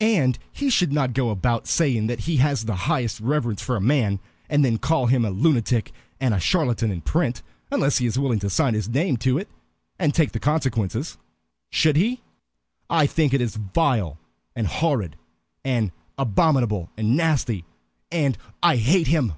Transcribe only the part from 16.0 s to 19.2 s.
abominable, and nasty, and I hate